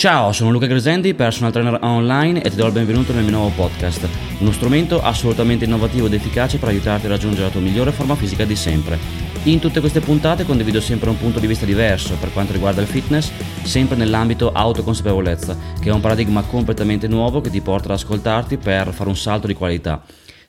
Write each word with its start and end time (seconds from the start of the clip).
Ciao, 0.00 0.32
sono 0.32 0.50
Luca 0.50 0.64
Gresendi, 0.64 1.12
personal 1.12 1.52
trainer 1.52 1.78
online 1.82 2.40
e 2.40 2.48
ti 2.48 2.56
do 2.56 2.64
il 2.64 2.72
benvenuto 2.72 3.12
nel 3.12 3.22
mio 3.22 3.32
nuovo 3.32 3.52
podcast, 3.54 4.08
uno 4.38 4.50
strumento 4.50 5.02
assolutamente 5.02 5.66
innovativo 5.66 6.06
ed 6.06 6.14
efficace 6.14 6.56
per 6.56 6.70
aiutarti 6.70 7.04
a 7.04 7.10
raggiungere 7.10 7.42
la 7.42 7.50
tua 7.50 7.60
migliore 7.60 7.92
forma 7.92 8.14
fisica 8.14 8.46
di 8.46 8.56
sempre. 8.56 8.98
In 9.42 9.58
tutte 9.58 9.80
queste 9.80 10.00
puntate 10.00 10.46
condivido 10.46 10.80
sempre 10.80 11.10
un 11.10 11.18
punto 11.18 11.38
di 11.38 11.46
vista 11.46 11.66
diverso 11.66 12.14
per 12.14 12.32
quanto 12.32 12.54
riguarda 12.54 12.80
il 12.80 12.86
fitness, 12.86 13.30
sempre 13.62 13.94
nell'ambito 13.94 14.50
autoconsapevolezza, 14.50 15.54
che 15.78 15.90
è 15.90 15.92
un 15.92 16.00
paradigma 16.00 16.44
completamente 16.44 17.06
nuovo 17.06 17.42
che 17.42 17.50
ti 17.50 17.60
porta 17.60 17.88
ad 17.88 17.98
ascoltarti 17.98 18.56
per 18.56 18.94
fare 18.94 19.10
un 19.10 19.16
salto 19.16 19.48
di 19.48 19.52
qualità 19.52 20.02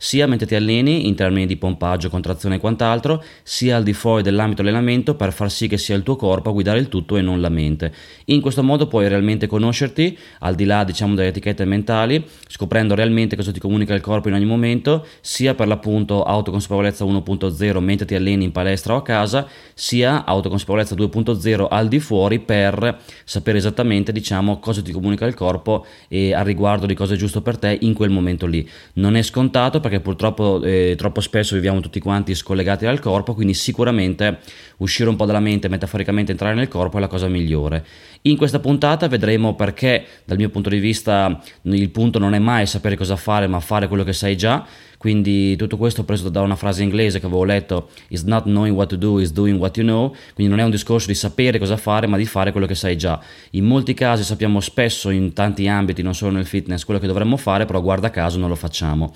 sia 0.04 0.26
mentre 0.26 0.48
ti 0.48 0.56
alleni 0.56 1.06
in 1.06 1.14
termini 1.14 1.46
di 1.46 1.58
pompaggio, 1.58 2.10
contrazione 2.10 2.56
e 2.56 2.60
quant'altro, 2.60 3.24
sia 3.44 3.76
al 3.76 3.84
di 3.84 3.94
fuori 3.94 4.24
dell'ambito 4.24 4.64
allenamento 4.64 5.14
per 5.14 5.32
far 5.32 5.52
sì 5.52 5.68
che 5.68 5.78
sia 5.78 5.96
il 5.96 6.02
tuo 6.02 6.16
corpo 6.16 6.50
a 6.50 6.54
guidare 6.54 6.80
il 6.80 6.88
tutto 6.88 7.18
e 7.18 7.22
non 7.22 7.40
la 7.40 7.50
mente. 7.50 7.94
In 8.26 8.42
questo 8.42 8.64
modo 8.64 8.88
puoi 8.88 9.08
realmente 9.08 9.46
conoscerti, 9.46 10.18
al 10.40 10.56
di 10.56 10.66
là 10.66 10.84
diciamo 10.84 11.14
delle 11.14 11.28
etichette 11.28 11.66
mentali, 11.66 12.26
scoprendo 12.48 12.96
realmente 12.96 13.36
cosa 13.36 13.52
ti 13.52 13.60
comunica 13.60 13.94
il 13.94 14.02
corpo 14.02 14.28
in 14.28 14.34
ogni 14.34 14.46
momento, 14.46 15.06
sia 15.22 15.54
per 15.54 15.68
l'appunto 15.68 16.24
autoconsapevolezza 16.24 17.06
1.0 17.06 17.78
mentre 17.78 18.08
ti 18.08 18.16
alleni 18.16 18.46
in 18.46 18.52
palestra 18.52 18.96
o 18.96 18.98
a 18.98 19.04
casa, 19.04 19.48
sia 19.76 20.26
autoconsapevolezza 20.26 20.96
2.0 20.96 21.68
al 21.70 21.88
di 21.88 22.00
fuori 22.00 22.40
per 22.40 23.00
sapere 23.24 23.60
esattamente 23.60 24.12
diciamo 24.12 24.58
cosa 24.58 24.82
ti 24.82 24.92
comunica 24.92 25.28
il 25.28 25.36
corpo 25.36 25.86
e 26.08 26.34
a 26.34 26.42
riguardo 26.42 26.88
di 26.88 26.96
cosa 26.96 27.14
è 27.14 27.18
giusto 27.18 27.44
per 27.44 27.60
te 27.60 27.78
in 27.82 27.94
quel 27.94 28.10
momento 28.10 28.48
lì. 28.48 28.68
Non 28.94 29.16
è 29.16 29.22
scontato 29.22 29.80
perché 29.80 29.90
perché 29.92 30.00
purtroppo 30.00 30.64
eh, 30.64 30.96
troppo 30.98 31.20
spesso 31.20 31.56
viviamo 31.56 31.82
tutti 31.82 32.00
quanti 32.00 32.34
scollegati 32.34 32.86
dal 32.86 33.02
corpo, 33.02 33.34
quindi 33.34 33.54
sicuramente 33.54 34.40
uscire 34.78 35.10
un 35.10 35.18
po' 35.18 35.26
dalla 35.26 35.42
mente, 35.42 35.68
metaforicamente 35.68 36.32
entrare 36.32 36.56
nel 36.56 36.70
corpo 36.70 36.96
è 36.96 37.02
la 37.02 37.08
cosa 37.08 37.28
migliore. 37.28 37.86
In 38.22 38.38
questa 38.38 38.60
puntata 38.60 39.10
vedremo 39.10 39.54
perché 39.56 40.06
dal 40.24 40.38
mio 40.38 40.50
punto 40.50 40.70
di 40.70 40.80
vista 40.80 41.42
il 41.64 41.90
punto 41.90 42.20
non 42.20 42.34
è 42.34 42.40
mai 42.40 42.66
sapere 42.68 42.96
cosa 42.96 43.18
fare, 43.18 43.48
ma 43.48 43.60
fare 43.60 43.90
quello 43.90 44.06
che 44.06 44.14
sai 44.14 44.38
già. 44.38 44.66
Quindi 45.02 45.56
tutto 45.56 45.78
questo 45.78 46.04
preso 46.04 46.30
da 46.30 46.42
una 46.42 46.56
frase 46.56 46.84
inglese 46.84 47.20
che 47.20 47.26
avevo 47.26 47.44
letto, 47.44 47.90
is 48.10 48.22
not 48.22 48.44
knowing 48.44 48.76
what 48.76 48.88
to 48.88 48.96
do, 48.96 49.18
is 49.18 49.32
doing 49.32 49.60
what 49.60 49.76
you 49.76 49.84
know. 49.84 50.14
Quindi 50.36 50.54
non 50.54 50.60
è 50.60 50.64
un 50.64 50.70
discorso 50.70 51.08
di 51.08 51.16
sapere 51.16 51.58
cosa 51.58 51.76
fare, 51.76 52.06
ma 52.06 52.18
di 52.18 52.26
fare 52.28 52.52
quello 52.52 52.68
che 52.68 52.76
sai 52.76 52.96
già. 52.98 53.20
In 53.54 53.66
molti 53.66 53.96
casi 53.96 54.24
sappiamo 54.24 54.60
spesso 54.60 55.10
in 55.10 55.34
tanti 55.34 55.68
ambiti, 55.68 56.04
non 56.04 56.14
solo 56.14 56.34
nel 56.34 56.46
fitness, 56.46 56.84
quello 56.84 57.00
che 57.00 57.08
dovremmo 57.08 57.36
fare, 57.36 57.66
però 57.66 57.82
guarda 57.82 58.12
caso 58.12 58.38
non 58.38 58.50
lo 58.50 58.54
facciamo. 58.54 59.12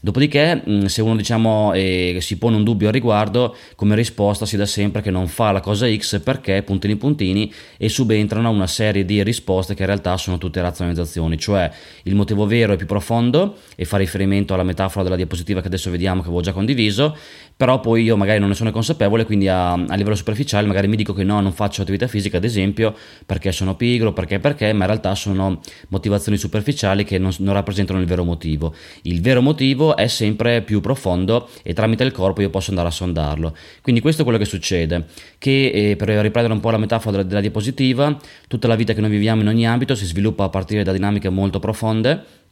Dopodiché, 0.00 0.62
mm, 0.68 0.84
se 0.84 1.02
uno 1.02 1.16
diciamo, 1.16 1.72
eh, 1.74 2.18
si 2.20 2.38
pone 2.38 2.56
un 2.56 2.62
dubbio 2.62 2.86
al 2.86 2.92
riguardo, 2.92 3.56
come 3.74 3.96
risposta 3.96 4.46
si 4.46 4.56
dà 4.56 4.66
sempre 4.66 5.02
che 5.02 5.10
non 5.10 5.26
fa 5.26 5.50
la 5.50 5.60
cosa 5.60 5.92
X 5.92 6.20
perché 6.20 6.62
puntini 6.62 6.96
puntini 6.96 7.52
e 7.76 7.88
subentrano 7.88 8.48
una 8.50 8.68
serie 8.68 9.04
di 9.04 9.22
risposte 9.22 9.74
che 9.74 9.82
in 9.82 9.88
realtà 9.88 10.16
sono 10.16 10.38
tutte 10.38 10.60
razionalizzazioni, 10.60 11.36
cioè 11.36 11.70
il 12.04 12.14
motivo 12.14 12.46
vero 12.46 12.74
è 12.74 12.76
più 12.76 12.86
profondo 12.86 13.56
e 13.74 13.84
fa 13.84 13.96
riferimento 13.96 14.54
alla 14.54 14.62
metafora 14.62 15.02
della 15.02 15.16
diapositiva 15.16 15.27
che 15.36 15.66
adesso 15.66 15.90
vediamo 15.90 16.20
che 16.20 16.26
avevo 16.26 16.42
già 16.42 16.52
condiviso, 16.52 17.16
però 17.56 17.80
poi 17.80 18.02
io 18.02 18.16
magari 18.16 18.38
non 18.38 18.48
ne 18.48 18.54
sono 18.54 18.70
consapevole, 18.70 19.24
quindi 19.24 19.48
a, 19.48 19.72
a 19.72 19.94
livello 19.94 20.14
superficiale 20.14 20.66
magari 20.66 20.86
mi 20.86 20.96
dico 20.96 21.12
che 21.12 21.24
no, 21.24 21.40
non 21.40 21.52
faccio 21.52 21.82
attività 21.82 22.06
fisica 22.06 22.36
ad 22.36 22.44
esempio 22.44 22.94
perché 23.26 23.50
sono 23.52 23.74
pigro, 23.74 24.12
perché 24.12 24.38
perché, 24.38 24.72
ma 24.72 24.84
in 24.84 24.90
realtà 24.90 25.14
sono 25.14 25.60
motivazioni 25.88 26.38
superficiali 26.38 27.04
che 27.04 27.18
non, 27.18 27.32
non 27.38 27.54
rappresentano 27.54 28.00
il 28.00 28.06
vero 28.06 28.24
motivo. 28.24 28.74
Il 29.02 29.20
vero 29.20 29.42
motivo 29.42 29.96
è 29.96 30.06
sempre 30.06 30.62
più 30.62 30.80
profondo 30.80 31.48
e 31.62 31.74
tramite 31.74 32.04
il 32.04 32.12
corpo 32.12 32.42
io 32.42 32.50
posso 32.50 32.70
andare 32.70 32.88
a 32.88 32.92
sondarlo. 32.92 33.56
Quindi 33.82 34.00
questo 34.00 34.22
è 34.22 34.24
quello 34.24 34.38
che 34.38 34.46
succede, 34.46 35.06
che 35.38 35.70
eh, 35.74 35.96
per 35.96 36.08
riprendere 36.08 36.54
un 36.54 36.60
po' 36.60 36.70
la 36.70 36.78
metafora 36.78 37.16
della, 37.16 37.28
della 37.28 37.40
diapositiva, 37.40 38.16
tutta 38.46 38.68
la 38.68 38.76
vita 38.76 38.92
che 38.92 39.00
noi 39.00 39.10
viviamo 39.10 39.42
in 39.42 39.48
ogni 39.48 39.66
ambito 39.66 39.94
si 39.94 40.04
sviluppa 40.04 40.44
a 40.44 40.48
partire 40.48 40.82
da 40.84 40.92
dinamiche 40.92 41.28
molto 41.28 41.58
profonde 41.58 42.46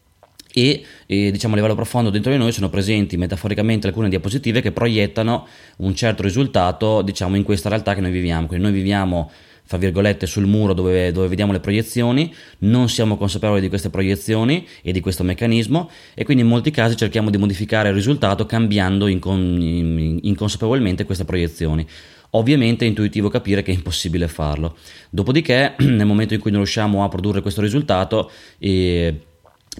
e, 0.59 0.83
e 1.05 1.31
diciamo 1.31 1.53
a 1.53 1.57
livello 1.57 1.75
profondo 1.75 2.09
dentro 2.09 2.33
di 2.33 2.39
noi 2.39 2.51
sono 2.51 2.71
presenti 2.71 3.19
metaforicamente 3.19 3.89
alcune 3.89 4.09
diapositive 4.09 4.63
che 4.63 4.73
proiettano 4.73 5.47
un 5.79 5.95
certo 5.95 6.23
risultato 6.23 7.03
diciamo 7.03 7.37
in 7.37 7.43
questa 7.43 7.69
realtà 7.69 7.95
che 7.95 8.01
noi 8.01 8.11
viviamo 8.11 8.47
quindi 8.47 8.65
noi 8.65 8.75
viviamo 8.75 9.31
fra 9.67 9.79
virgolette, 9.79 10.27
sul 10.27 10.47
muro 10.47 10.75
dove, 10.75 11.11
dove, 11.11 11.27
vediamo 11.27 11.51
le 11.51 11.59
proiezioni, 11.59 12.33
non 12.59 12.89
siamo 12.89 13.17
consapevoli 13.17 13.61
di 13.61 13.69
queste 13.69 13.91
proiezioni 13.91 14.65
e 14.81 14.93
di 14.93 15.01
questo 15.01 15.25
meccanismo 15.25 15.91
e 16.15 16.25
quindi 16.25 16.45
in 16.45 16.49
molti 16.49 16.71
casi 16.71 16.97
cerchiamo 16.97 17.31
di 17.31 17.37
modificare 17.37 17.89
il 17.89 17.95
risultato 17.97 18.47
cambiando 18.47 19.09
incon- 19.09 20.21
inconsapevolmente 20.23 21.05
queste 21.05 21.25
proiezioni. 21.25 21.85
Ovviamente 22.31 22.85
è 22.85 22.89
intuitivo 22.89 23.29
capire 23.29 23.63
che 23.63 23.73
è 23.73 23.75
impossibile 23.75 24.29
farlo. 24.29 24.77
Dopodiché, 25.11 25.75
nel 25.83 26.07
momento 26.07 26.35
in 26.35 26.41
cui 26.41 26.53
non 26.53 26.61
riusciamo 26.61 27.03
a 27.03 27.09
produrre 27.09 27.41
questo 27.41 27.61
risultato, 27.61 28.31
eh, 28.59 29.21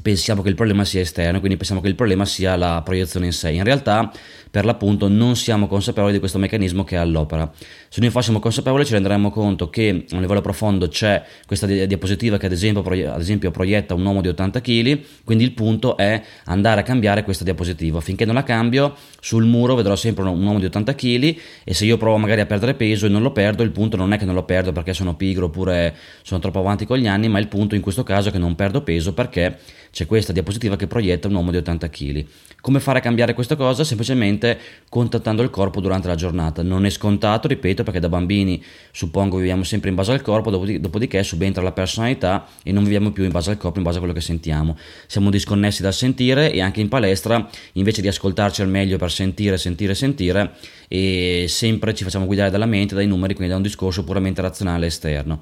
pensiamo 0.03 0.43
che 0.43 0.49
il 0.49 0.55
problema 0.55 0.85
sia 0.85 1.01
esterno, 1.01 1.39
quindi 1.39 1.57
pensiamo 1.57 1.81
che 1.81 1.89
il 1.89 1.95
problema 1.95 2.25
sia 2.25 2.57
la 2.57 2.83
proiezione 2.83 3.27
in 3.27 3.33
sé. 3.33 3.51
In 3.51 3.65
realtà, 3.65 4.11
per 4.51 4.65
l'appunto, 4.65 5.09
non 5.09 5.37
siamo 5.37 5.67
consapevoli 5.67 6.13
di 6.13 6.19
questo 6.19 6.39
meccanismo 6.39 6.85
che 6.85 6.97
è 6.97 6.99
all'opera. 6.99 7.51
Se 7.89 8.01
noi 8.01 8.11
fossimo 8.11 8.39
consapevoli 8.39 8.85
ci 8.85 8.93
renderemmo 8.93 9.31
conto 9.31 9.69
che 9.69 10.07
a 10.11 10.15
un 10.15 10.21
livello 10.21 10.41
profondo 10.41 10.89
c'è 10.89 11.23
questa 11.47 11.67
diapositiva 11.67 12.39
che 12.39 12.47
ad 12.47 12.53
esempio, 12.53 12.83
ad 12.83 13.21
esempio 13.21 13.51
proietta 13.51 13.95
un 13.95 14.05
uomo 14.05 14.21
di 14.21 14.29
80 14.29 14.61
kg, 14.61 15.01
quindi 15.25 15.45
il 15.45 15.53
punto 15.53 15.97
è 15.97 16.23
andare 16.45 16.81
a 16.81 16.83
cambiare 16.85 17.23
questa 17.23 17.45
diapositiva. 17.45 18.01
Finché 18.01 18.25
non 18.25 18.35
la 18.35 18.43
cambio, 18.45 18.95
sul 19.21 19.45
muro 19.45 19.75
vedrò 19.75 19.97
sempre 19.97 20.25
un 20.25 20.43
uomo 20.43 20.59
di 20.59 20.67
80 20.67 20.95
kg 20.95 21.37
e 21.65 21.75
se 21.75 21.85
io 21.85 21.97
provo 21.97 22.17
magari 22.17 22.41
a 22.41 22.47
perdere 22.47 22.75
peso 22.75 23.07
e 23.07 23.09
non 23.09 23.23
lo 23.23 23.33
perdo, 23.33 23.63
il 23.63 23.71
punto 23.71 23.97
non 23.97 24.13
è 24.13 24.19
che 24.19 24.25
non 24.25 24.35
lo 24.35 24.45
perdo 24.45 24.73
perché 24.73 24.93
sono 24.93 25.17
pigro 25.17 25.47
oppure 25.47 25.95
sono 26.23 26.41
troppo 26.41 26.61
avanti 26.61 26.87
con 26.87 26.99
gli 26.99 27.07
anni, 27.07 27.29
ma 27.29 27.39
il 27.39 27.49
punto 27.49 27.75
in 27.75 27.81
questo 27.81 28.03
caso 28.03 28.29
è 28.29 28.33
che 28.33 28.39
non 28.39 28.55
perdo 28.55 28.83
peso 28.83 29.13
perché 29.13 29.59
c'è 29.97 30.05
questa 30.05 30.35
diapositiva 30.35 30.77
che 30.77 30.87
proietta 30.87 31.27
un 31.27 31.37
uomo 31.37 31.51
di 31.51 31.57
80 31.57 31.89
kg. 31.89 32.27
Come 32.61 32.81
fare 32.81 32.99
a 32.99 33.01
cambiare 33.01 33.33
questa 33.33 33.57
cosa? 33.57 33.83
Semplicemente 33.83 34.59
contattando 34.91 35.43
il 35.43 35.49
corpo 35.49 35.81
durante 35.81 36.07
la 36.07 36.15
giornata. 36.15 36.63
Non 36.63 36.85
è 36.85 36.91
scontato, 36.91 37.49
ripeto, 37.49 37.83
perché 37.83 37.99
da 37.99 38.11
bambini 38.11 38.63
suppongo 38.93 39.39
viviamo 39.39 39.63
sempre 39.63 39.89
in 39.89 39.95
base 39.95 40.13
al 40.13 40.21
corpo, 40.21 40.51
dopodiché 40.51 41.23
subentra 41.23 41.63
la 41.63 41.73
personalità 41.73 42.47
e 42.63 42.73
non 42.73 42.83
viviamo 42.83 43.11
più 43.11 43.25
in 43.25 43.31
base 43.31 43.53
al 43.53 43.57
corpo, 43.57 43.79
in 43.79 43.85
base 43.85 43.97
a 43.97 44.01
quello 44.01 44.13
che 44.13 44.21
sentiamo. 44.21 44.77
Siamo 45.07 45.31
disconnessi 45.31 45.81
dal 45.81 45.95
sentire 45.95 46.53
e 46.53 46.61
anche 46.61 46.83
in 46.83 46.89
palestra, 46.89 47.49
invece 47.73 48.03
di 48.03 48.09
ascoltarci 48.09 48.61
al 48.61 48.69
meglio 48.69 48.99
per 48.99 49.11
sentire, 49.11 49.57
sentire, 49.57 49.95
sentire, 49.95 50.57
e 50.89 51.47
sempre 51.49 51.95
ci 51.95 52.05
facciamo 52.05 52.27
guidare 52.27 52.51
dalla 52.51 52.67
mente, 52.67 52.95
dai 52.95 53.07
numeri, 53.07 53.33
quindi 53.33 53.51
da 53.51 53.57
un 53.57 53.65
discorso 53.65 54.05
puramente 54.05 54.43
razionale 54.43 54.85
esterno. 54.85 55.41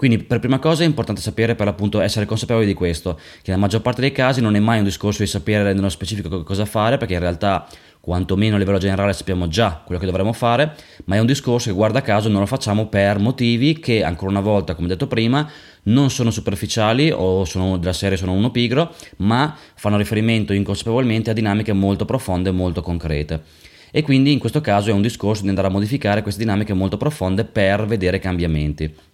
Quindi 0.00 0.16
per 0.16 0.38
prima 0.38 0.58
cosa 0.58 0.82
è 0.82 0.86
importante 0.86 1.20
sapere 1.20 1.54
per 1.54 1.66
l'appunto 1.66 2.00
essere 2.00 2.24
consapevoli 2.24 2.64
di 2.64 2.72
questo, 2.72 3.16
che 3.16 3.50
nella 3.50 3.60
maggior 3.60 3.82
parte 3.82 4.00
dei 4.00 4.12
casi 4.12 4.40
non 4.40 4.56
è 4.56 4.58
mai 4.58 4.78
un 4.78 4.84
discorso 4.84 5.20
di 5.20 5.28
sapere 5.28 5.74
nello 5.74 5.90
specifico 5.90 6.42
cosa 6.42 6.64
fare, 6.64 6.96
perché 6.96 7.12
in 7.12 7.20
realtà 7.20 7.68
quantomeno 8.00 8.56
a 8.56 8.58
livello 8.58 8.78
generale 8.78 9.12
sappiamo 9.12 9.46
già 9.46 9.82
quello 9.84 10.00
che 10.00 10.06
dovremmo 10.06 10.32
fare, 10.32 10.74
ma 11.04 11.16
è 11.16 11.18
un 11.18 11.26
discorso 11.26 11.68
che 11.68 11.74
guarda 11.74 12.00
caso 12.00 12.30
non 12.30 12.40
lo 12.40 12.46
facciamo 12.46 12.86
per 12.86 13.18
motivi 13.18 13.78
che 13.78 14.02
ancora 14.02 14.30
una 14.30 14.40
volta, 14.40 14.74
come 14.74 14.88
detto 14.88 15.06
prima, 15.06 15.46
non 15.82 16.08
sono 16.08 16.30
superficiali 16.30 17.10
o 17.10 17.44
sono 17.44 17.76
della 17.76 17.92
serie 17.92 18.16
sono 18.16 18.32
uno 18.32 18.50
pigro, 18.50 18.94
ma 19.18 19.54
fanno 19.74 19.98
riferimento 19.98 20.54
inconsapevolmente 20.54 21.28
a 21.28 21.34
dinamiche 21.34 21.74
molto 21.74 22.06
profonde 22.06 22.48
e 22.48 22.52
molto 22.52 22.80
concrete. 22.80 23.42
E 23.90 24.00
quindi 24.02 24.32
in 24.32 24.38
questo 24.38 24.62
caso 24.62 24.88
è 24.88 24.94
un 24.94 25.02
discorso 25.02 25.42
di 25.42 25.50
andare 25.50 25.66
a 25.66 25.70
modificare 25.70 26.22
queste 26.22 26.40
dinamiche 26.40 26.72
molto 26.72 26.96
profonde 26.96 27.44
per 27.44 27.84
vedere 27.84 28.18
cambiamenti. 28.18 29.09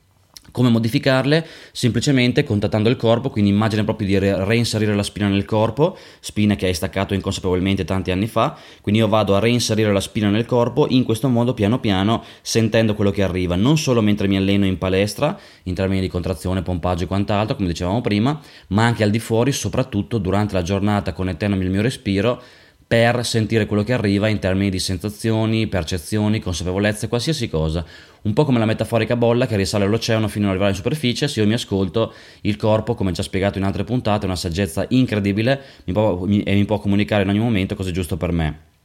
Come 0.51 0.69
modificarle? 0.69 1.47
Semplicemente 1.73 2.45
contattando 2.45 2.89
il 2.89 2.97
corpo, 2.97 3.31
quindi 3.31 3.51
immagina 3.51 3.85
proprio 3.85 4.07
di 4.07 4.19
reinserire 4.19 4.95
la 4.95 5.03
spina 5.03 5.29
nel 5.29 5.45
corpo, 5.45 5.97
spina 6.21 6.57
che 6.57 6.67
hai 6.67 6.75
staccato 6.75 7.15
inconsapevolmente 7.15 7.85
tanti 7.85 8.11
anni 8.11 8.27
fa, 8.27 8.57
quindi 8.81 9.01
io 9.01 9.09
vado 9.09 9.35
a 9.35 9.39
reinserire 9.39 9.93
la 9.93 10.01
spina 10.01 10.31
nel 10.31 10.47
corpo 10.47 10.87
in 10.89 11.05
questo 11.05 11.29
modo 11.29 11.55
piano 11.55 11.79
piano 11.79 12.23
sentendo 12.43 12.95
quello 12.95 13.11
che 13.11 13.23
arriva, 13.23 13.57
non 13.57 13.77
solo 13.77 14.01
mentre 14.01 14.29
mi 14.29 14.37
alleno 14.37 14.67
in 14.67 14.79
palestra, 14.79 15.39
in 15.65 15.75
termini 15.75 16.01
di 16.01 16.09
contrazione, 16.09 16.63
pompaggio 16.63 17.05
e 17.05 17.07
quant'altro, 17.07 17.57
come 17.57 17.69
dicevamo 17.69 18.01
prima, 18.01 18.41
ma 18.69 18.85
anche 18.85 19.03
al 19.03 19.11
di 19.11 19.19
fuori, 19.19 19.53
soprattutto 19.53 20.19
durante 20.19 20.55
la 20.55 20.63
giornata 20.63 21.13
connettendomi 21.13 21.65
il 21.65 21.71
mio 21.71 21.83
respiro 21.83 22.43
per 22.87 23.25
sentire 23.27 23.67
quello 23.67 23.83
che 23.83 23.93
arriva 23.93 24.29
in 24.29 24.39
termini 24.39 24.71
di 24.71 24.79
sensazioni, 24.79 25.67
percezioni, 25.67 26.39
consapevolezze, 26.39 27.09
qualsiasi 27.09 27.49
cosa. 27.49 27.85
Un 28.23 28.33
po' 28.33 28.45
come 28.45 28.59
la 28.59 28.65
metaforica 28.65 29.17
bolla 29.17 29.47
che 29.47 29.57
risale 29.57 29.85
all'oceano 29.85 30.29
fino 30.29 30.45
ad 30.45 30.51
arrivare 30.51 30.71
in 30.71 30.77
superficie, 30.77 31.27
se 31.27 31.41
io 31.41 31.47
mi 31.47 31.55
ascolto, 31.55 32.13
il 32.43 32.57
corpo, 32.57 32.95
come 32.95 33.13
già 33.13 33.23
spiegato 33.23 33.59
in 33.59 33.65
altre 33.65 33.85
puntate, 33.85 34.23
è 34.23 34.27
una 34.27 34.37
saggezza 34.37 34.85
incredibile 34.91 35.61
mi 35.85 35.93
può, 35.93 36.25
mi, 36.27 36.43
e 36.43 36.55
mi 36.55 36.65
può 36.65 36.79
comunicare 36.79 37.23
in 37.23 37.29
ogni 37.29 37.39
momento 37.39 37.75
cosa 37.75 37.91
è 37.91 37.93
giusto 37.93 38.17
per 38.17 38.33
me. 38.33 38.76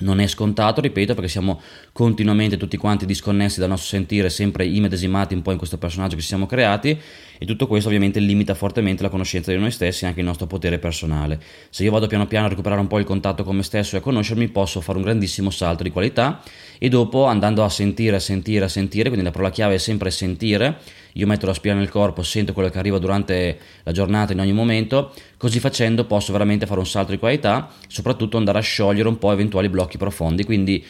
Non 0.00 0.20
è 0.20 0.26
scontato, 0.28 0.80
ripeto, 0.80 1.14
perché 1.14 1.28
siamo 1.28 1.60
continuamente 1.92 2.56
tutti 2.56 2.76
quanti 2.76 3.04
disconnessi 3.04 3.58
dal 3.58 3.68
nostro 3.68 3.88
sentire, 3.88 4.30
sempre 4.30 4.64
immedesimati 4.64 5.34
un 5.34 5.42
po' 5.42 5.50
in 5.50 5.58
questo 5.58 5.76
personaggio 5.76 6.14
che 6.14 6.20
ci 6.20 6.28
siamo 6.28 6.46
creati 6.46 6.96
e 7.38 7.46
tutto 7.46 7.66
questo 7.66 7.88
ovviamente 7.88 8.20
limita 8.20 8.54
fortemente 8.54 9.02
la 9.02 9.08
conoscenza 9.08 9.50
di 9.50 9.58
noi 9.58 9.72
stessi 9.72 10.04
e 10.04 10.08
anche 10.08 10.20
il 10.20 10.26
nostro 10.26 10.46
potere 10.46 10.78
personale. 10.78 11.40
Se 11.70 11.82
io 11.82 11.90
vado 11.90 12.06
piano 12.06 12.26
piano 12.26 12.46
a 12.46 12.48
recuperare 12.48 12.80
un 12.80 12.86
po' 12.86 12.98
il 12.98 13.04
contatto 13.04 13.42
con 13.42 13.56
me 13.56 13.62
stesso 13.62 13.96
e 13.96 13.98
a 13.98 14.02
conoscermi, 14.02 14.48
posso 14.48 14.80
fare 14.80 14.98
un 14.98 15.04
grandissimo 15.04 15.50
salto 15.50 15.82
di 15.82 15.90
qualità 15.90 16.42
e 16.78 16.88
dopo 16.88 17.24
andando 17.24 17.64
a 17.64 17.68
sentire, 17.68 18.16
a 18.16 18.20
sentire, 18.20 18.64
a 18.64 18.68
sentire, 18.68 19.08
quindi 19.08 19.24
la 19.24 19.32
parola 19.32 19.50
chiave 19.50 19.74
è 19.74 19.78
sempre 19.78 20.10
sentire, 20.10 20.78
io 21.18 21.26
metto 21.26 21.46
la 21.46 21.52
spina 21.52 21.74
nel 21.74 21.88
corpo, 21.88 22.22
sento 22.22 22.52
quello 22.52 22.68
che 22.68 22.78
arriva 22.78 22.98
durante 22.98 23.58
la 23.82 23.90
giornata 23.90 24.32
in 24.32 24.40
ogni 24.40 24.52
momento, 24.52 25.12
così 25.36 25.58
facendo 25.58 26.04
posso 26.04 26.30
veramente 26.30 26.64
fare 26.64 26.78
un 26.78 26.86
salto 26.86 27.10
di 27.10 27.18
qualità, 27.18 27.70
soprattutto 27.88 28.36
andare 28.36 28.58
a 28.58 28.62
sciogliere 28.62 29.08
un 29.08 29.18
po' 29.18 29.32
eventuali 29.32 29.68
blocchi 29.68 29.98
profondi, 29.98 30.44
quindi 30.44 30.84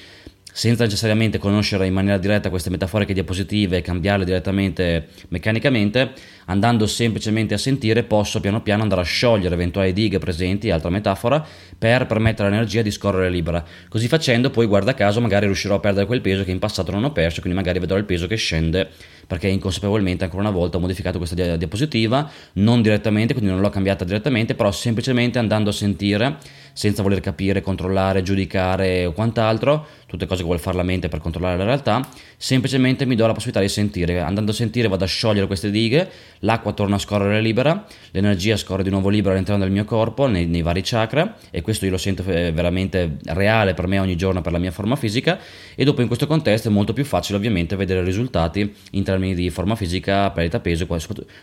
senza 0.59 0.83
necessariamente 0.83 1.39
conoscere 1.39 1.87
in 1.87 1.93
maniera 1.93 2.19
diretta 2.19 2.51
queste 2.51 2.69
metaforiche 2.69 3.13
diapositive 3.13 3.77
e 3.77 3.81
cambiarle 3.81 4.25
direttamente 4.25 5.07
meccanicamente, 5.29 6.15
andando 6.47 6.85
semplicemente 6.89 7.55
a 7.55 7.59
sentire 7.59 8.03
posso 8.03 8.41
piano 8.41 8.61
piano 8.61 8.83
andare 8.83 9.03
a 9.03 9.05
sciogliere 9.05 9.55
eventuali 9.55 9.93
dighe 9.93 10.19
presenti, 10.19 10.73
altra 10.73 10.91
metafora, 10.91 11.47
per 11.79 12.07
permettere 12.07 12.49
all'energia 12.49 12.83
di 12.83 12.91
scorrere 12.91 13.31
libera. 13.31 13.65
Così 13.89 14.09
facendo 14.09 14.51
poi 14.51 14.67
guarda 14.67 14.95
caso 14.95 15.21
magari 15.21 15.47
riuscirò 15.47 15.77
a 15.77 15.79
perdere 15.79 16.07
quel 16.07 16.21
peso 16.21 16.43
che 16.43 16.51
in 16.51 16.59
passato 16.59 16.91
non 16.91 17.05
ho 17.05 17.13
perso, 17.13 17.41
quindi 17.41 17.57
magari 17.57 17.79
vedrò 17.79 17.97
il 17.97 18.05
peso 18.05 18.27
che 18.27 18.35
scende 18.35 18.89
perché 19.29 19.47
inconsapevolmente 19.47 20.25
ancora 20.25 20.43
una 20.43 20.51
volta 20.51 20.79
ho 20.79 20.81
modificato 20.81 21.19
questa 21.19 21.57
diapositiva, 21.57 22.29
non 22.55 22.83
direttamente, 22.83 23.35
quindi 23.35 23.53
non 23.53 23.61
l'ho 23.61 23.69
cambiata 23.69 24.05
direttamente, 24.05 24.55
però 24.55 24.73
semplicemente 24.73 25.39
andando 25.39 25.69
a 25.69 25.73
sentire 25.73 26.39
senza 26.79 27.03
voler 27.03 27.19
capire, 27.19 27.61
controllare, 27.61 28.23
giudicare 28.23 29.05
o 29.05 29.11
quant'altro, 29.11 29.85
tutte 30.07 30.27
cose 30.27 30.39
che 30.39 30.45
vuole 30.45 30.61
fare 30.61 30.77
la 30.77 30.85
mente 30.85 31.09
per 31.09 31.19
controllare 31.19 31.57
la 31.57 31.65
realtà, 31.65 32.09
semplicemente 32.37 33.05
mi 33.05 33.17
do 33.17 33.27
la 33.27 33.33
possibilità 33.33 33.61
di 33.61 33.69
sentire. 33.69 34.21
Andando 34.21 34.53
a 34.53 34.55
sentire 34.55 34.87
vado 34.87 35.03
a 35.03 35.09
sciogliere 35.09 35.49
queste 35.49 35.73
dighe, 35.73 36.09
l'acqua 36.41 36.73
torna 36.75 36.95
a 36.95 36.99
scorrere 37.01 37.41
libera, 37.41 37.85
l'energia 38.13 38.57
scorre 38.57 38.85
di 38.85 38.91
nuovo 38.91 39.09
libera 39.09 39.33
all'interno 39.35 39.61
del 39.61 39.73
mio 39.73 39.85
corpo, 39.85 40.29
nei, 40.29 40.47
nei 40.47 40.63
vari 40.63 40.83
chakra, 40.85 41.37
e 41.51 41.63
questo 41.63 41.85
io 41.85 41.91
lo 41.91 41.97
sento 41.97 42.23
eh, 42.27 42.53
veramente 42.53 43.17
reale 43.25 43.75
per 43.75 43.89
me 43.89 43.99
ogni 43.99 44.15
giorno 44.15 44.41
per 44.41 44.53
la 44.53 44.59
mia 44.59 44.71
forma 44.71 44.95
fisica, 44.95 45.37
e 45.75 45.83
dopo 45.83 46.01
in 46.01 46.07
questo 46.07 46.29
contesto 46.29 46.69
è 46.69 46.71
molto 46.71 46.93
più 46.93 47.05
facile 47.05 47.39
ovviamente 47.39 47.75
vedere 47.75 48.05
risultati 48.05 48.73
in 48.93 49.03
termini 49.03 49.35
di 49.35 49.51
forma 49.51 49.75
fisica, 49.75 50.31
perdita 50.31 50.61
peso, 50.61 50.87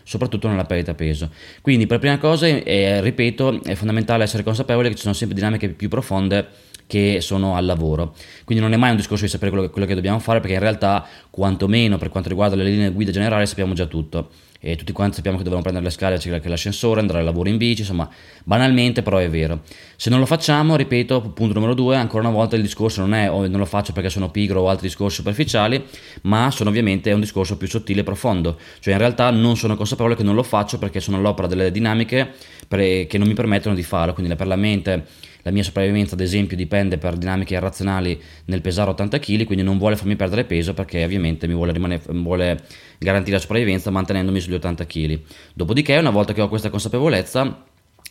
soprattutto 0.04 0.48
nella 0.48 0.64
perdita 0.64 0.94
peso. 0.94 1.30
Quindi 1.60 1.88
per 1.88 2.00
prima 2.00 2.18
cosa, 2.20 2.48
eh, 2.48 3.02
ripeto, 3.02 3.64
è 3.64 3.76
fondamentale 3.76 4.24
essere 4.24 4.42
consapevoli 4.42 4.88
che 4.88 4.96
ci 4.96 5.02
sono 5.02 5.14
sempre 5.14 5.24
sempre 5.26 5.36
dinamiche 5.36 5.70
più 5.70 5.90
profonde 5.90 6.48
che 6.88 7.20
sono 7.22 7.56
al 7.56 7.66
lavoro. 7.66 8.16
Quindi 8.44 8.64
non 8.64 8.74
è 8.74 8.78
mai 8.78 8.92
un 8.92 8.98
discorso 8.98 9.24
di 9.24 9.30
sapere 9.30 9.52
quello 9.52 9.66
che, 9.66 9.72
quello 9.72 9.88
che, 9.88 9.96
dobbiamo 9.96 10.20
fare, 10.20 10.40
perché 10.40 10.56
in 10.56 10.62
realtà, 10.62 11.06
quantomeno 11.30 11.98
per 11.98 12.10
quanto 12.10 12.30
riguarda 12.30 12.56
le 12.56 12.64
linee 12.64 12.92
guida 12.92 13.12
generali, 13.12 13.46
sappiamo 13.46 13.74
già 13.74 13.86
tutto. 13.86 14.30
E 14.68 14.76
tutti 14.76 14.94
quanti 14.94 15.18
sappiamo 15.18 15.38
che 15.38 15.44
dobbiamo 15.44 15.62
prendere 15.62 15.86
le 15.86 15.92
scale, 15.92 16.18
c'è 16.18 16.34
anche 16.34 16.50
l'ascensore, 16.50 17.00
andare 17.00 17.20
al 17.20 17.26
lavoro 17.26 17.50
in 17.50 17.58
bici, 17.58 17.82
insomma, 17.82 18.10
banalmente, 18.44 19.04
però 19.04 19.18
è 19.18 19.30
vero. 19.30 19.62
Se 19.96 20.10
non 20.10 20.18
lo 20.18 20.26
facciamo, 20.26 20.76
ripeto, 20.76 21.22
punto 21.22 21.54
numero 21.54 21.76
due, 21.76 21.96
ancora 21.96 22.28
una 22.28 22.36
volta 22.36 22.56
il 22.56 22.64
discorso 22.64 23.02
non 23.02 23.14
è 23.14 23.30
o 23.30 23.36
oh, 23.36 23.48
non 23.48 23.60
lo 23.60 23.66
faccio 23.66 23.94
perché 23.94 24.10
sono 24.10 24.32
pigro 24.32 24.62
o 24.62 24.70
altri 24.70 24.88
discorsi 24.88 25.18
superficiali, 25.18 25.84
ma 26.24 26.50
sono 26.50 26.72
ovviamente 26.72 27.12
un 27.12 27.20
discorso 27.20 27.58
più 27.58 27.68
sottile 27.68 28.02
e 28.02 28.04
profondo. 28.04 28.58
Cioè, 28.80 28.94
in 28.94 29.00
realtà 29.00 29.30
non 29.30 29.56
sono 29.56 29.76
consapevole 29.76 30.16
che 30.16 30.24
non 30.24 30.34
lo 30.34 30.42
faccio 30.42 30.80
perché 30.80 31.00
sono 31.00 31.18
all'opera 31.18 31.48
delle 31.48 31.70
dinamiche 31.70 32.34
che 32.68 33.18
non 33.20 33.28
mi 33.28 33.36
permettono 33.36 33.76
di 33.76 33.84
farlo. 33.84 34.14
Quindi 34.14 34.36
per 34.36 34.48
la 34.48 34.56
mente 34.56 35.06
la 35.46 35.52
mia 35.52 35.62
sopravvivenza 35.62 36.16
ad 36.16 36.22
esempio 36.22 36.58
dipende 36.58 36.98
per 36.98 37.18
dinamiche 37.18 37.54
irrazionali 37.54 38.20
nel 38.46 38.62
pesare 38.62 38.90
80 38.90 39.20
kg, 39.20 39.44
quindi 39.44 39.64
non 39.64 39.78
vuole 39.78 39.96
farmi 39.96 40.16
perdere 40.16 40.44
peso 40.44 40.74
perché 40.74 41.04
ovviamente 41.04 41.48
mi 41.48 41.54
vuole, 41.54 41.72
rimanere, 41.72 42.02
vuole 42.08 42.64
garantire 42.98 43.36
la 43.36 43.42
sopravvivenza 43.42 43.92
mantenendomi 43.92 44.40
sugli 44.40 44.56
80 44.56 44.86
kg. 44.88 45.20
Dopodiché 45.54 45.98
una 45.98 46.10
volta 46.10 46.34
che 46.34 46.42
ho 46.42 46.50
questa 46.50 46.72
consapevolezza 46.72 47.64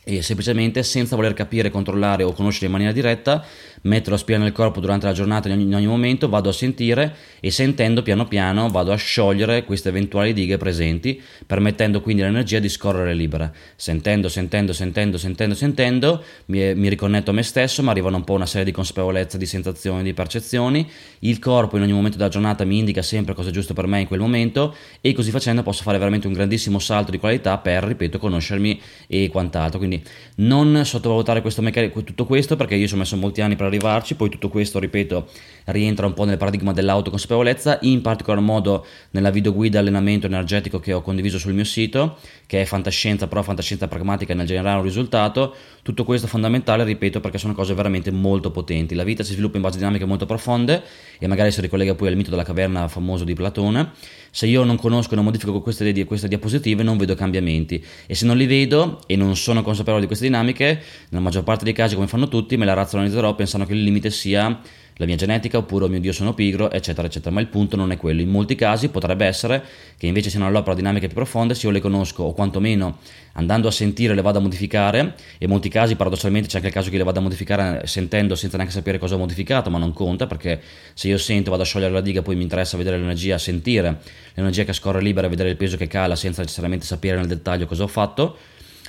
e 0.04 0.22
semplicemente 0.22 0.82
senza 0.82 1.16
voler 1.16 1.32
capire, 1.32 1.70
controllare 1.70 2.22
o 2.22 2.32
conoscere 2.32 2.66
in 2.66 2.72
maniera 2.72 2.92
diretta, 2.92 3.44
metto 3.82 4.10
la 4.10 4.18
spina 4.18 4.38
nel 4.38 4.52
corpo 4.52 4.80
durante 4.80 5.06
la 5.06 5.12
giornata 5.12 5.48
in 5.48 5.54
ogni, 5.54 5.64
in 5.64 5.74
ogni, 5.74 5.86
momento, 5.86 6.28
vado 6.28 6.50
a 6.50 6.52
sentire 6.52 7.16
e 7.40 7.50
sentendo 7.50 8.02
piano 8.02 8.26
piano 8.26 8.68
vado 8.68 8.92
a 8.92 8.96
sciogliere 8.96 9.64
queste 9.64 9.88
eventuali 9.88 10.32
dighe 10.32 10.58
presenti, 10.58 11.20
permettendo 11.46 12.00
quindi 12.00 12.22
all'energia 12.22 12.58
di 12.58 12.68
scorrere 12.68 13.14
libera. 13.14 13.50
Sentendo, 13.76 14.28
sentendo, 14.28 14.72
sentendo, 14.72 15.16
sentendo, 15.16 15.54
sentendo, 15.54 16.22
mi, 16.46 16.74
mi 16.74 16.88
riconnetto 16.88 17.30
a 17.30 17.34
me 17.34 17.42
stesso, 17.42 17.82
ma 17.82 17.90
arrivano 17.90 18.16
un 18.16 18.24
po' 18.24 18.34
una 18.34 18.46
serie 18.46 18.64
di 18.64 18.72
consapevolezze, 18.72 19.38
di 19.38 19.46
sensazioni, 19.46 20.02
di 20.02 20.12
percezioni. 20.12 20.88
Il 21.20 21.38
corpo 21.38 21.76
in 21.76 21.82
ogni 21.82 21.92
momento 21.92 22.18
della 22.18 22.28
giornata 22.28 22.64
mi 22.64 22.78
indica 22.78 23.00
sempre 23.00 23.34
cosa 23.34 23.48
è 23.48 23.52
giusto 23.52 23.72
per 23.72 23.86
me 23.86 24.00
in 24.00 24.06
quel 24.06 24.20
momento 24.20 24.74
e 25.00 25.12
così 25.14 25.30
facendo 25.30 25.62
posso 25.62 25.82
fare 25.82 25.96
veramente 25.96 26.26
un 26.26 26.34
grandissimo 26.34 26.78
salto 26.78 27.10
di 27.10 27.18
qualità 27.18 27.56
per, 27.56 27.84
ripeto, 27.84 28.18
conoscermi 28.18 28.80
e 29.06 29.28
quant'altro. 29.30 29.78
Quindi 29.78 29.93
quindi 29.94 30.02
non 30.36 30.84
sottovalutare 30.84 31.40
questo 31.40 31.62
meccanico, 31.62 32.02
tutto 32.02 32.24
questo 32.24 32.56
perché 32.56 32.74
io 32.74 32.86
ci 32.86 32.94
ho 32.94 32.96
messo 32.96 33.16
molti 33.16 33.40
anni 33.40 33.54
per 33.56 33.66
arrivarci, 33.66 34.16
poi 34.16 34.28
tutto 34.28 34.48
questo, 34.48 34.78
ripeto, 34.78 35.28
rientra 35.66 36.06
un 36.06 36.14
po' 36.14 36.24
nel 36.24 36.36
paradigma 36.36 36.72
dell'autoconsapevolezza, 36.72 37.78
in 37.82 38.00
particolar 38.00 38.40
modo 38.40 38.84
nella 39.10 39.30
videoguida 39.30 39.78
allenamento 39.78 40.26
energetico 40.26 40.80
che 40.80 40.92
ho 40.92 41.02
condiviso 41.02 41.38
sul 41.38 41.52
mio 41.52 41.64
sito, 41.64 42.18
che 42.46 42.62
è 42.62 42.64
fantascienza, 42.64 43.28
però 43.28 43.42
fantascienza 43.42 43.86
pragmatica 43.86 44.34
nel 44.34 44.46
generare 44.46 44.78
un 44.78 44.84
risultato. 44.84 45.54
Tutto 45.82 46.04
questo 46.04 46.26
è 46.26 46.30
fondamentale, 46.30 46.84
ripeto, 46.84 47.20
perché 47.20 47.38
sono 47.38 47.54
cose 47.54 47.74
veramente 47.74 48.10
molto 48.10 48.50
potenti. 48.50 48.94
La 48.94 49.04
vita 49.04 49.22
si 49.22 49.32
sviluppa 49.32 49.56
in 49.56 49.62
base 49.62 49.76
a 49.76 49.78
dinamiche 49.78 50.04
molto 50.04 50.26
profonde 50.26 50.82
e 51.18 51.26
magari 51.26 51.52
si 51.52 51.60
ricollega 51.60 51.94
poi 51.94 52.08
al 52.08 52.16
mito 52.16 52.30
della 52.30 52.44
caverna 52.44 52.88
famoso 52.88 53.24
di 53.24 53.34
Platone. 53.34 53.92
Se 54.34 54.48
io 54.48 54.64
non 54.64 54.76
conosco 54.76 55.12
e 55.12 55.14
non 55.14 55.24
modifico 55.24 55.60
queste, 55.60 56.04
queste 56.06 56.26
diapositive 56.26 56.82
non 56.82 56.96
vedo 56.96 57.14
cambiamenti. 57.14 57.80
E 58.04 58.16
se 58.16 58.26
non 58.26 58.36
li 58.36 58.46
vedo 58.46 58.98
e 59.06 59.14
non 59.14 59.36
sono 59.36 59.62
consapevole 59.62 60.00
di 60.00 60.08
queste 60.08 60.24
dinamiche, 60.24 60.82
nella 61.10 61.22
maggior 61.22 61.44
parte 61.44 61.62
dei 61.62 61.72
casi 61.72 61.94
come 61.94 62.08
fanno 62.08 62.26
tutti, 62.26 62.56
me 62.56 62.64
la 62.64 62.72
razionalizzerò 62.72 63.36
pensando 63.36 63.64
che 63.64 63.74
il 63.74 63.84
limite 63.84 64.10
sia 64.10 64.60
la 64.96 65.06
mia 65.06 65.16
genetica 65.16 65.58
oppure 65.58 65.84
oh 65.84 65.88
mio 65.88 66.00
dio 66.00 66.12
sono 66.12 66.34
pigro 66.34 66.70
eccetera 66.70 67.06
eccetera. 67.06 67.34
Ma 67.34 67.40
il 67.40 67.48
punto 67.48 67.76
non 67.76 67.90
è 67.90 67.96
quello. 67.96 68.20
In 68.20 68.28
molti 68.28 68.54
casi 68.54 68.88
potrebbe 68.88 69.26
essere 69.26 69.62
che 69.96 70.06
invece 70.06 70.30
siano 70.30 70.46
all'opera 70.46 70.74
dinamiche 70.74 71.06
più 71.06 71.16
profonde 71.16 71.54
se 71.54 71.66
io 71.66 71.72
le 71.72 71.80
conosco 71.80 72.24
o 72.24 72.32
quantomeno 72.32 72.98
andando 73.34 73.68
a 73.68 73.70
sentire 73.70 74.14
le 74.14 74.22
vado 74.22 74.38
a 74.38 74.40
modificare 74.40 75.14
e 75.38 75.44
in 75.44 75.50
molti 75.50 75.68
casi 75.68 75.96
paradossalmente 75.96 76.48
c'è 76.48 76.56
anche 76.56 76.68
il 76.68 76.74
caso 76.74 76.90
che 76.90 76.96
le 76.96 77.02
vado 77.02 77.18
a 77.18 77.22
modificare 77.22 77.86
sentendo 77.86 78.34
senza 78.34 78.56
neanche 78.56 78.72
sapere 78.72 78.98
cosa 78.98 79.14
ho 79.14 79.18
modificato 79.18 79.70
ma 79.70 79.78
non 79.78 79.92
conta 79.92 80.26
perché 80.26 80.60
se 80.94 81.08
io 81.08 81.18
sento 81.18 81.50
vado 81.50 81.62
a 81.62 81.66
sciogliere 81.66 81.92
la 81.92 82.00
diga 82.00 82.22
poi 82.22 82.36
mi 82.36 82.42
interessa 82.42 82.76
vedere 82.76 82.96
l'energia 82.96 83.38
sentire 83.38 84.00
l'energia 84.34 84.64
che 84.64 84.72
scorre 84.72 85.00
libera 85.00 85.26
vedere 85.28 85.50
il 85.50 85.56
peso 85.56 85.76
che 85.76 85.88
cala 85.88 86.14
senza 86.14 86.42
necessariamente 86.42 86.84
sapere 86.84 87.16
nel 87.16 87.26
dettaglio 87.26 87.66
cosa 87.66 87.82
ho 87.82 87.88
fatto 87.88 88.36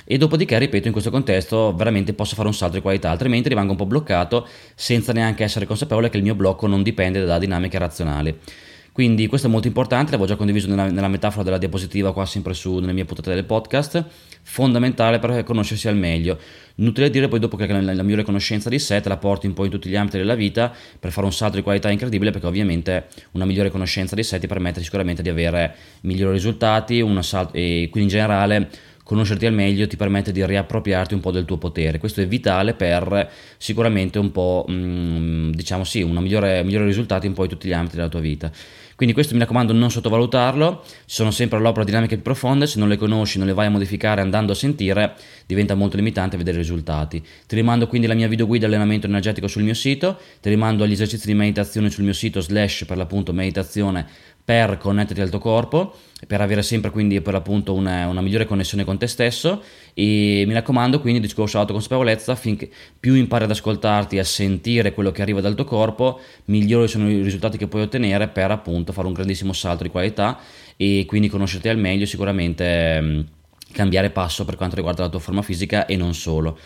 e 0.08 0.18
dopodiché, 0.18 0.56
ripeto, 0.56 0.86
in 0.86 0.92
questo 0.92 1.10
contesto 1.10 1.74
veramente 1.74 2.14
posso 2.14 2.36
fare 2.36 2.46
un 2.46 2.54
salto 2.54 2.76
di 2.76 2.80
qualità, 2.80 3.10
altrimenti 3.10 3.48
rimango 3.48 3.72
un 3.72 3.76
po' 3.76 3.86
bloccato 3.86 4.46
senza 4.76 5.12
neanche 5.12 5.42
essere 5.42 5.66
consapevole 5.66 6.08
che 6.08 6.16
il 6.16 6.22
mio 6.22 6.36
blocco 6.36 6.68
non 6.68 6.84
dipende 6.84 7.24
da 7.24 7.38
dinamiche 7.40 7.76
razionali. 7.76 8.38
Quindi 8.92 9.26
questo 9.26 9.48
è 9.48 9.50
molto 9.50 9.66
importante, 9.66 10.12
l'avevo 10.12 10.26
già 10.26 10.36
condiviso 10.36 10.68
nella, 10.68 10.88
nella, 10.88 11.08
metafora 11.08 11.42
della 11.42 11.58
diapositiva 11.58 12.14
qua 12.14 12.24
sempre 12.24 12.54
su 12.54 12.78
nelle 12.78 12.94
mie 12.94 13.04
puntate 13.04 13.34
del 13.34 13.44
podcast, 13.44 14.02
fondamentale 14.40 15.18
per 15.18 15.42
conoscersi 15.42 15.86
al 15.86 15.96
meglio. 15.96 16.38
Inutile 16.76 17.10
dire 17.10 17.28
poi 17.28 17.38
dopo 17.38 17.58
che 17.58 17.66
la, 17.66 17.82
la 17.82 18.02
migliore 18.02 18.22
conoscenza 18.22 18.70
di 18.70 18.78
sé 18.78 19.02
te 19.02 19.10
la 19.10 19.18
porti 19.18 19.46
un 19.46 19.52
po' 19.52 19.66
in 19.66 19.70
tutti 19.70 19.90
gli 19.90 19.96
ambiti 19.96 20.16
della 20.16 20.34
vita 20.34 20.72
per 20.98 21.10
fare 21.10 21.26
un 21.26 21.32
salto 21.34 21.56
di 21.56 21.62
qualità 21.62 21.90
incredibile 21.90 22.30
perché 22.30 22.46
ovviamente 22.46 23.08
una 23.32 23.44
migliore 23.44 23.68
conoscenza 23.68 24.14
di 24.14 24.22
sé 24.22 24.38
ti 24.38 24.46
permette 24.46 24.82
sicuramente 24.82 25.20
di 25.20 25.28
avere 25.28 25.74
migliori 26.00 26.32
risultati 26.32 27.04
salto, 27.20 27.52
e 27.52 27.88
quindi 27.90 28.10
in 28.10 28.18
generale 28.18 28.70
conoscerti 29.06 29.46
al 29.46 29.52
meglio 29.52 29.86
ti 29.86 29.96
permette 29.96 30.32
di 30.32 30.44
riappropriarti 30.44 31.14
un 31.14 31.20
po' 31.20 31.30
del 31.30 31.44
tuo 31.44 31.58
potere. 31.58 32.00
Questo 32.00 32.22
è 32.22 32.26
vitale 32.26 32.74
per 32.74 33.30
sicuramente 33.56 34.18
un 34.18 34.32
po', 34.32 34.66
mm, 34.68 35.50
diciamo 35.50 35.84
sì, 35.84 36.02
un 36.02 36.10
migliore, 36.16 36.64
migliore 36.64 36.86
risultato 36.86 37.24
in 37.24 37.32
poi 37.32 37.46
tutti 37.46 37.68
gli 37.68 37.72
ambiti 37.72 37.94
della 37.94 38.08
tua 38.08 38.18
vita. 38.18 38.50
Quindi 38.96 39.14
questo 39.14 39.34
mi 39.34 39.40
raccomando 39.40 39.72
non 39.72 39.92
sottovalutarlo, 39.92 40.82
sono 41.04 41.30
sempre 41.30 41.58
all'opera 41.58 41.84
dinamiche 41.84 42.14
più 42.14 42.24
profonde, 42.24 42.66
se 42.66 42.80
non 42.80 42.88
le 42.88 42.96
conosci, 42.96 43.38
non 43.38 43.46
le 43.46 43.52
vai 43.52 43.66
a 43.66 43.70
modificare 43.70 44.22
andando 44.22 44.50
a 44.52 44.54
sentire, 44.56 45.14
diventa 45.46 45.74
molto 45.74 45.96
limitante 45.96 46.36
vedere 46.36 46.56
i 46.56 46.60
risultati. 46.62 47.22
Ti 47.46 47.54
rimando 47.54 47.86
quindi 47.86 48.08
la 48.08 48.14
mia 48.14 48.26
video 48.26 48.46
guida 48.46 48.66
allenamento 48.66 49.06
energetico 49.06 49.46
sul 49.46 49.62
mio 49.62 49.74
sito, 49.74 50.18
ti 50.40 50.48
rimando 50.48 50.82
agli 50.82 50.92
esercizi 50.92 51.26
di 51.26 51.34
meditazione 51.34 51.90
sul 51.90 52.02
mio 52.02 52.14
sito 52.14 52.40
slash 52.40 52.86
per 52.86 52.96
l'appunto 52.96 53.32
meditazione 53.32 54.06
per 54.46 54.78
connetterti 54.78 55.20
al 55.20 55.28
tuo 55.28 55.40
corpo, 55.40 55.92
per 56.28 56.40
avere 56.40 56.62
sempre 56.62 56.92
quindi 56.92 57.20
per 57.20 57.32
l'appunto 57.32 57.74
una, 57.74 58.06
una, 58.06 58.20
migliore 58.20 58.46
connessione 58.46 58.84
con 58.84 58.96
te 58.96 59.08
stesso 59.08 59.60
e 59.92 60.44
mi 60.46 60.52
raccomando 60.52 61.00
quindi 61.00 61.18
discorso 61.18 61.58
autoconsapevolezza 61.58 62.36
finché 62.36 62.70
più 63.00 63.14
impari 63.14 63.42
ad 63.42 63.50
ascoltarti, 63.50 64.20
a 64.20 64.24
sentire 64.24 64.94
quello 64.94 65.10
che 65.10 65.20
arriva 65.20 65.40
dal 65.40 65.56
tuo 65.56 65.64
corpo, 65.64 66.20
migliori 66.44 66.86
sono 66.86 67.10
i 67.10 67.22
risultati 67.22 67.58
che 67.58 67.66
puoi 67.66 67.82
ottenere 67.82 68.28
per 68.28 68.52
appunto 68.52 68.92
fare 68.92 69.08
un 69.08 69.14
grandissimo 69.14 69.52
salto 69.52 69.82
di 69.82 69.90
qualità 69.90 70.38
e 70.76 71.04
quindi 71.08 71.28
conoscerti 71.28 71.68
al 71.68 71.78
meglio 71.78 72.06
sicuramente 72.06 73.00
mh, 73.00 73.26
cambiare 73.72 74.10
passo 74.10 74.44
per 74.44 74.54
quanto 74.54 74.76
riguarda 74.76 75.02
la 75.02 75.08
tua 75.08 75.18
forma 75.18 75.42
fisica 75.42 75.86
e 75.86 75.96
non 75.96 76.14
solo. 76.14 76.56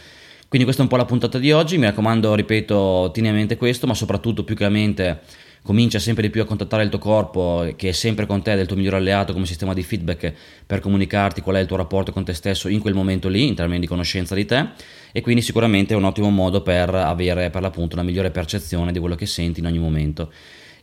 Quindi 0.49 0.67
questa 0.67 0.83
è 0.83 0.85
un 0.85 0.91
po' 0.91 0.99
la 0.99 1.07
puntata 1.07 1.39
di 1.39 1.51
oggi, 1.51 1.79
mi 1.79 1.85
raccomando, 1.85 2.35
ripeto, 2.35 3.11
tieni 3.15 3.29
a 3.29 3.33
mente 3.33 3.57
questo, 3.57 3.87
ma 3.87 3.95
soprattutto 3.95 4.45
più 4.45 4.55
che 4.55 4.65
a 4.65 4.69
mente 4.69 5.21
comincia 5.63 5.99
sempre 5.99 6.23
di 6.23 6.31
più 6.31 6.43
a 6.43 6.45
contattare 6.45 6.83
il 6.83 6.89
tuo 6.89 6.99
corpo 6.99 7.73
che 7.77 7.91
è 7.91 7.93
sempre 7.93 8.27
con 8.27 8.43
te, 8.43 8.55
del 8.55 8.67
tuo 8.67 8.77
migliore 8.77 8.97
alleato 8.97 9.33
come 9.33 9.47
sistema 9.47 9.75
di 9.75 9.83
feedback 9.83 10.33
per 10.67 10.81
comunicarti 10.81 11.41
qual 11.41 11.57
è 11.57 11.61
il 11.61 11.67
tuo 11.67 11.77
rapporto 11.77 12.13
con 12.13 12.25
te 12.25 12.33
stesso 12.33 12.69
in 12.69 12.81
quel 12.81 12.95
momento 12.95 13.29
lì, 13.29 13.47
in 13.47 13.55
termini 13.55 13.81
di 13.81 13.87
conoscenza 13.87 14.35
di 14.35 14.45
te 14.45 14.69
e 15.13 15.21
quindi 15.21 15.43
sicuramente 15.43 15.95
è 15.95 15.97
un 15.97 16.05
ottimo 16.05 16.31
modo 16.31 16.63
per 16.63 16.95
avere 16.95 17.51
per 17.51 17.63
l'appunto 17.63 17.95
una 17.97 18.05
migliore 18.05 18.31
percezione 18.31 18.93
di 18.93 18.99
quello 18.99 19.15
che 19.15 19.27
senti 19.27 19.61
in 19.61 19.67
ogni 19.67 19.79
momento. 19.79 20.33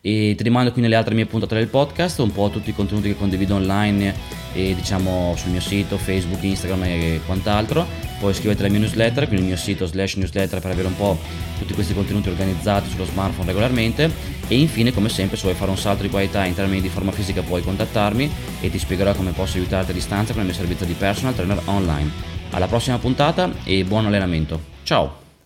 E 0.07 0.35
ti 0.37 0.43
rimando 0.43 0.71
quindi 0.71 0.87
alle 0.87 0.99
altre 0.99 1.13
mie 1.13 1.25
puntate 1.25 1.55
del 1.55 1.67
podcast, 1.67 2.19
un 2.19 2.31
po' 2.31 2.49
tutti 2.49 2.69
i 2.69 2.73
contenuti 2.73 3.09
che 3.09 3.17
condivido 3.17 3.55
online 3.55 4.15
e 4.53 4.73
diciamo 4.73 5.33
sul 5.35 5.51
mio 5.51 5.59
sito, 5.59 5.97
Facebook, 5.97 6.41
Instagram 6.41 6.83
e 6.83 7.19
quant'altro. 7.25 7.85
Poi 8.17 8.31
iscriviti 8.31 8.61
alla 8.61 8.69
mia 8.69 8.79
newsletter, 8.79 9.25
quindi 9.25 9.41
il 9.41 9.47
mio 9.49 9.57
sito 9.57 9.85
slash 9.85 10.15
newsletter 10.15 10.61
per 10.61 10.71
avere 10.71 10.87
un 10.87 10.95
po' 10.95 11.17
tutti 11.59 11.73
questi 11.73 11.93
contenuti 11.93 12.29
organizzati 12.29 12.89
sullo 12.89 13.03
smartphone 13.03 13.47
regolarmente. 13.47 14.09
E 14.47 14.57
infine, 14.57 14.93
come 14.93 15.09
sempre, 15.09 15.35
se 15.35 15.43
vuoi 15.43 15.55
fare 15.55 15.71
un 15.71 15.77
salto 15.77 16.03
di 16.03 16.09
qualità 16.09 16.45
in 16.45 16.55
termini 16.55 16.79
di 16.79 16.87
forma 16.87 17.11
fisica 17.11 17.41
puoi 17.41 17.61
contattarmi 17.61 18.31
e 18.61 18.69
ti 18.69 18.79
spiegherò 18.79 19.13
come 19.13 19.31
posso 19.31 19.57
aiutarti 19.57 19.91
a 19.91 19.93
distanza 19.93 20.31
con 20.31 20.43
il 20.43 20.47
mio 20.47 20.55
servizio 20.55 20.85
di 20.85 20.93
personal 20.93 21.35
trainer 21.35 21.61
online. 21.65 22.09
Alla 22.51 22.67
prossima 22.67 22.97
puntata 22.97 23.51
e 23.65 23.83
buon 23.83 24.05
allenamento. 24.05 24.61
Ciao! 24.83 25.26